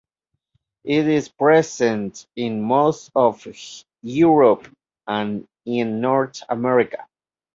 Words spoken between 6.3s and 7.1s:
America.